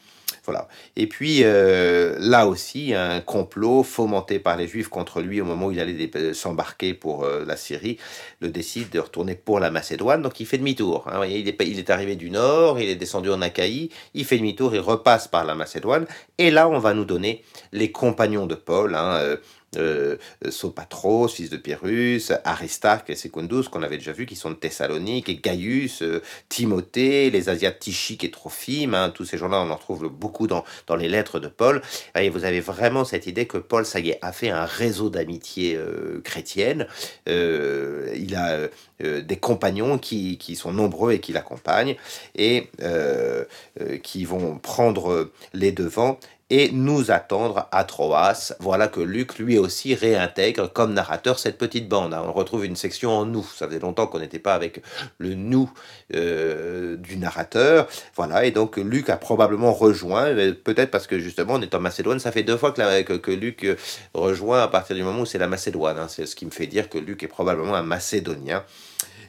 Voilà. 0.44 0.68
Et 0.96 1.06
puis 1.06 1.40
euh, 1.42 2.16
là 2.18 2.46
aussi, 2.46 2.94
un 2.94 3.20
complot 3.20 3.82
fomenté 3.82 4.38
par 4.38 4.56
les 4.56 4.68
Juifs 4.68 4.88
contre 4.88 5.22
lui 5.22 5.40
au 5.40 5.44
moment 5.44 5.66
où 5.66 5.72
il 5.72 5.80
allait 5.80 6.34
s'embarquer 6.34 6.92
pour 6.92 7.24
euh, 7.24 7.44
la 7.46 7.56
Syrie, 7.56 7.98
le 8.40 8.48
décide 8.48 8.90
de 8.90 8.98
retourner 8.98 9.34
pour 9.34 9.58
la 9.58 9.70
Macédoine. 9.70 10.20
Donc 10.20 10.40
il 10.40 10.46
fait 10.46 10.58
demi-tour. 10.58 11.08
Hein. 11.08 11.24
Il, 11.26 11.48
est, 11.48 11.90
arrivé 11.90 12.16
du 12.16 12.30
nord, 12.30 12.78
il 12.78 12.88
est 12.88 12.94
descendu 12.94 13.30
en 13.30 13.40
Achaïe, 13.40 13.88
il 14.12 14.24
fait 14.24 14.36
demi-tour, 14.36 14.74
il 14.74 14.80
repasse 14.80 15.28
par 15.28 15.44
la 15.44 15.54
Macédoine. 15.54 16.06
Et 16.38 16.50
là, 16.50 16.68
on 16.68 16.78
va 16.78 16.92
nous 16.92 17.04
donner 17.06 17.42
les 17.72 17.90
compagnons 17.90 18.46
de 18.46 18.54
Paul. 18.54 18.94
Hein, 18.94 19.16
euh, 19.20 19.36
euh, 19.76 20.16
Sopatros, 20.48 21.28
fils 21.28 21.50
de 21.50 21.56
Pyrrhus, 21.56 22.32
Aristarque 22.44 23.10
et 23.10 23.16
Secundus, 23.16 23.64
qu'on 23.70 23.82
avait 23.82 23.98
déjà 23.98 24.12
vu, 24.12 24.26
qui 24.26 24.36
sont 24.36 24.50
de 24.50 24.54
Thessalonique, 24.54 25.28
et 25.28 25.36
Gaius, 25.36 26.02
euh, 26.02 26.22
Timothée, 26.48 27.30
les 27.30 27.48
Asiates 27.48 27.78
Tichiques 27.78 28.24
et 28.24 28.30
Trophime, 28.30 28.94
hein, 28.94 29.10
tous 29.14 29.24
ces 29.24 29.38
gens-là, 29.38 29.60
on 29.60 29.70
en 29.70 29.76
trouve 29.76 30.08
beaucoup 30.08 30.46
dans, 30.46 30.64
dans 30.86 30.96
les 30.96 31.08
lettres 31.08 31.40
de 31.40 31.48
Paul. 31.48 31.82
Et 32.18 32.30
vous 32.30 32.44
avez 32.44 32.60
vraiment 32.60 33.04
cette 33.04 33.26
idée 33.26 33.46
que 33.46 33.58
Paul, 33.58 33.84
ça 33.84 34.00
y 34.00 34.10
est, 34.10 34.18
a 34.22 34.32
fait 34.32 34.50
un 34.50 34.64
réseau 34.64 35.10
d'amitié 35.10 35.76
euh, 35.76 36.20
chrétienne. 36.22 36.86
Euh, 37.28 38.12
il 38.16 38.34
a 38.34 38.68
des 39.00 39.36
compagnons 39.36 39.98
qui, 39.98 40.38
qui, 40.38 40.56
sont 40.56 40.72
nombreux 40.72 41.12
et 41.12 41.20
qui 41.20 41.32
l'accompagnent 41.32 41.96
et 42.36 42.68
qui 44.02 44.24
vont 44.24 44.58
prendre 44.58 45.30
les 45.52 45.72
devants 45.72 46.18
et 46.56 46.70
nous 46.70 47.10
attendre 47.10 47.68
à 47.72 47.82
Troas. 47.82 48.52
Voilà 48.60 48.86
que 48.86 49.00
Luc 49.00 49.40
lui 49.40 49.58
aussi 49.58 49.96
réintègre 49.96 50.72
comme 50.72 50.94
narrateur 50.94 51.40
cette 51.40 51.58
petite 51.58 51.88
bande. 51.88 52.14
Hein. 52.14 52.22
On 52.24 52.32
retrouve 52.32 52.64
une 52.64 52.76
section 52.76 53.10
en 53.10 53.26
nous. 53.26 53.42
Ça 53.42 53.66
faisait 53.66 53.80
longtemps 53.80 54.06
qu'on 54.06 54.20
n'était 54.20 54.38
pas 54.38 54.54
avec 54.54 54.80
le 55.18 55.34
nous 55.34 55.68
euh, 56.14 56.96
du 56.96 57.16
narrateur. 57.16 57.88
Voilà, 58.14 58.44
et 58.44 58.52
donc 58.52 58.76
Luc 58.76 59.10
a 59.10 59.16
probablement 59.16 59.72
rejoint, 59.72 60.26
peut-être 60.62 60.92
parce 60.92 61.08
que 61.08 61.18
justement 61.18 61.54
on 61.54 61.60
est 61.60 61.74
en 61.74 61.80
Macédoine. 61.80 62.20
Ça 62.20 62.30
fait 62.30 62.44
deux 62.44 62.56
fois 62.56 62.70
que, 62.70 63.16
que, 63.16 63.30
Luc 63.32 63.64
euh, 63.64 63.74
rejoint 64.14 64.62
à 64.62 64.68
partir 64.68 64.94
du 64.94 65.02
moment 65.02 65.22
où 65.22 65.26
c'est 65.26 65.38
la 65.38 65.48
Macédoine. 65.48 65.98
Hein. 65.98 66.06
C'est 66.08 66.24
ce 66.24 66.36
qui 66.36 66.46
me 66.46 66.52
fait 66.52 66.68
dire 66.68 66.88
que 66.88 66.98
Luc 66.98 67.24
est 67.24 67.28
probablement 67.28 67.74
un 67.74 67.82
Macédonien. 67.82 68.62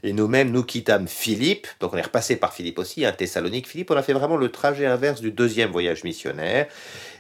Et 0.05 0.13
nous-mêmes, 0.13 0.51
nous 0.51 0.61
quittâmes 0.61 1.07
Philippe, 1.07 1.65
donc 1.79 1.93
on 1.93 1.97
est 1.97 2.03
repassé 2.03 2.35
par 2.35 2.53
Philippe 2.53 2.77
aussi, 2.77 3.03
un 3.05 3.11
Thessalonique. 3.11 3.67
Philippe, 3.67 3.89
on 3.89 3.95
a 3.95 4.03
fait 4.03 4.13
vraiment 4.13 4.37
le 4.37 4.49
trajet 4.49 4.85
inverse 4.85 5.19
du 5.19 5.31
deuxième 5.31 5.71
voyage 5.71 6.03
missionnaire. 6.03 6.67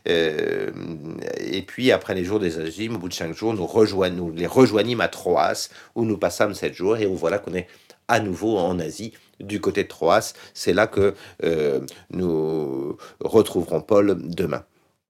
Euh, 0.07 0.69
et 1.39 1.63
puis, 1.63 1.91
après 1.91 2.13
les 2.13 2.23
jours 2.23 2.39
des 2.39 2.59
Agimes, 2.59 2.97
au 2.97 2.99
bout 2.99 3.09
de 3.09 3.13
cinq 3.15 3.35
jours, 3.35 3.55
nous, 3.55 3.65
rejoignons, 3.65 4.29
les 4.29 4.45
rejoignîmes 4.45 5.01
à 5.01 5.07
Troas, 5.07 5.69
où 5.95 6.05
nous 6.05 6.19
passâmes 6.19 6.53
sept 6.53 6.75
jours, 6.75 6.97
et 6.97 7.07
où 7.07 7.15
voilà 7.15 7.39
qu'on 7.39 7.55
est 7.55 7.67
à 8.07 8.19
nouveau 8.19 8.59
en 8.59 8.77
Asie, 8.77 9.13
du 9.39 9.59
côté 9.59 9.81
de 9.81 9.87
Troas. 9.87 10.33
C'est 10.53 10.73
là 10.73 10.85
que 10.85 11.15
euh, 11.43 11.79
nous 12.11 12.97
retrouverons 13.19 13.81
Paul 13.81 14.15
demain. 14.21 14.63